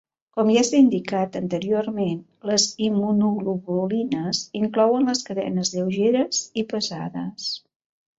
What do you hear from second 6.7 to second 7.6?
pesades.